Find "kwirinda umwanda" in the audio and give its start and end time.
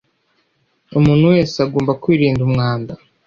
2.01-2.93